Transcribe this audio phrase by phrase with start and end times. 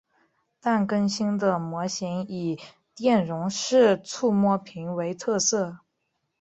[0.59, 2.59] 但更新的模型以
[2.95, 5.77] 电容式触摸屏为特色。